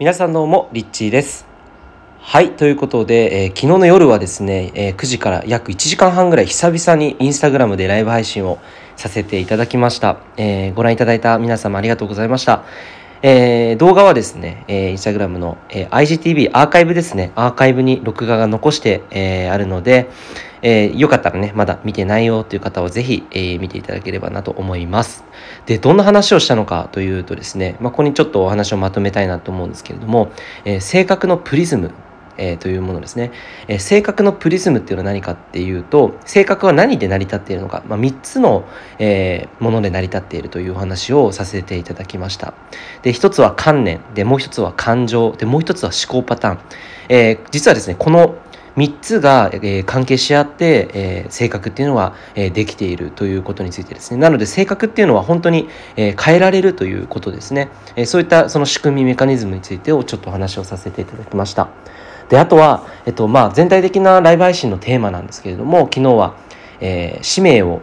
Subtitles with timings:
[0.00, 1.44] 皆さんどうもリッチーです。
[2.20, 8.60] はいということで、えー、昨日の夜はですね、えー、9時から約1時間半ぐらい久々にインスタグラムでライブ配信を
[8.94, 12.62] させていただきました、えー、ご覧いただいた皆様ありがとうございました。
[13.22, 20.08] えー、動画はですね、えー、インスタグラムの、えー、IGTV アーカイブですね、アーカイブに録画が残して、えー、あるので、
[20.62, 25.24] えー、よかったらね、まだ見てないよという方はぜひ、えー、見ていただければなと思います。
[25.66, 30.30] で、どんな話をしたのかというとですね、まあ、ここにちょっとお話をまとめたいなと思うんですけれども、
[30.64, 31.92] えー、性格のプリズム
[32.38, 33.32] えー、というものですね、
[33.66, 38.66] えー、性格のプリズムっていうのは何かっていうと性格は何で成り立っているのか、まあ、3つの、
[38.98, 42.54] えー、もので成り立っているというお話をさせていただきました。
[43.02, 44.00] で1つは観念。
[44.14, 45.32] でもう1つは感情。
[45.32, 46.58] でもう1つは思考パターン、
[47.08, 48.36] え実はですねこの
[48.78, 54.18] 3つが、え、関係し合って、え、性格っていうのは、え、できているということについてですね。
[54.18, 61.68] なので性格っていうのは本当に、え変えられるということですね、えそういったその仕組みメカニズムについてをちょっとお話をさせていただきました。
[62.28, 66.36] であとは、えっとまあ、全体的なライブ配信のテーマなんですけれども昨日は、
[66.80, 67.80] え使命を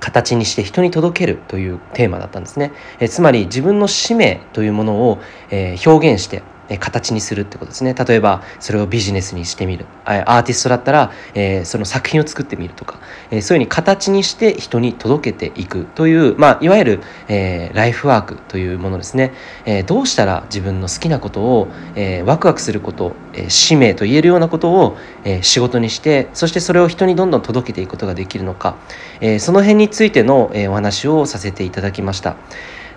[0.00, 5.18] 形にして人に届けるというテーマだったんですね、えつまり自分の使命というものを、
[5.50, 6.42] え表現して
[6.78, 7.94] 形にするってことですね。
[7.94, 9.86] 例えばそれをビジネスにしてみる。
[10.04, 12.98] アーティストだったら、えー、その作品を作ってみるとか、
[13.30, 15.86] えー、そういうふうに形にして人に届けていく。
[15.94, 19.32] という、まあ、いわゆる、えー、ライフワークというものですね、
[19.64, 28.76] えどうしたら自分の好きなことを、えワクワクすること、え使命と言えるようなことを、え仕事にしてそしてそれを人にどんどん届けていくことができるのか、
[29.20, 32.36] えその辺についての、えお話をさせていただきました。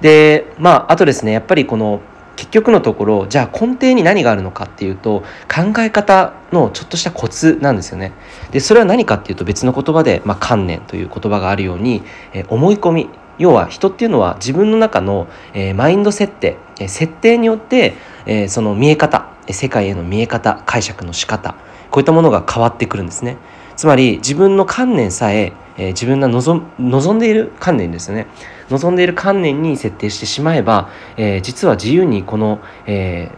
[0.00, 2.00] でまああとですねやっぱりこの
[2.36, 8.12] 結局のところじゃあ根底に何があるのかっていうと考え方のちょっとしたコツなんですよね。
[8.50, 13.10] でそれは何かっていうと別の言葉で、まあ、観念という言葉があるように、えー、思い込み。
[13.36, 17.94] 要は人っていうのは自分の中の、えー、マインド設定、えー、設定によって、
[18.26, 19.28] えー、その見え方。
[19.50, 20.62] 世界への見え方。
[20.66, 21.56] 解釈の仕方。
[21.90, 23.36] こういったものが変わってくるんですね。
[23.76, 28.26] つまり自分の観念さええー、自分が望望んでいる観念ですよね
[28.70, 33.30] 望んでいる観念に設定してしまえば、えー、実は自由にこの、え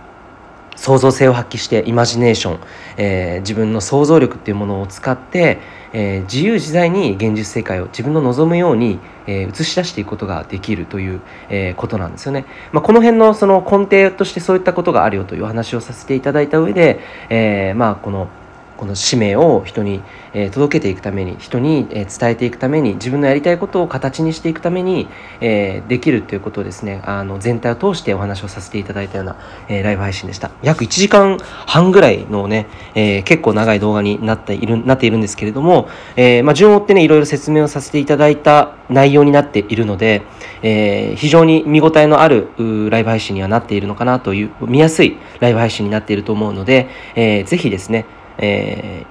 [0.75, 2.61] ー、創造性を発揮してイマジネーション、
[2.97, 5.59] えー、自分の想像力っていうものを使って、
[5.93, 12.45] えー、自由自在に現実世界を自分の望むように、えー、映し出していくことができるという、えー、ことなんですよね。
[12.73, 18.29] まあ、この辺のその根底としてそういったことがあるよという話をさせていただいた上で、えー、まあこの
[18.77, 20.03] この使命を人に、
[20.53, 25.09] 届けていくために人に、伝えていくために自分のやりたいことを形にしていくために、
[25.41, 27.01] えできるということをですね。
[27.05, 29.37] あの全体を通してお話をさせていただいたような、
[29.69, 30.51] えライブ配信でした。
[30.63, 40.23] 約1時間半ぐらいのね、え結構長い動画になっているなっているんですけれども、えまあ、順を追ってねいろいろ説明をさせていただいた内容になっているので、
[40.63, 42.49] え非常に見応えのある
[42.91, 48.07] ライブ配信にはなっているのかなという見やすいライブ配信になっていると思うので、えー、ぜひですね
[48.39, 49.05] え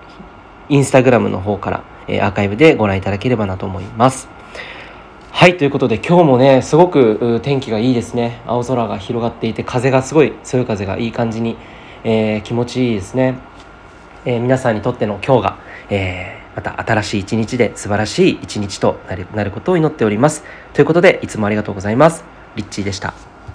[0.69, 4.29] ー、インスタグラムの方から、えー、アーカイブでご覧いただければなと思います。
[5.31, 8.41] はい、ということで今日もね、すごく天気がいいですね。
[8.45, 11.57] 青空が広がっていて、風がすごい強い風がいい感じに、
[12.03, 13.35] えー、気持ちいいですね。
[14.25, 15.57] え、皆さんにとっての今日が、
[15.89, 20.43] え、また新しい一日で素晴らしい一日となるなることを祈っております。
[20.73, 22.23] ということで、いつもありがとうございます。
[22.55, 23.34] リッチーでした。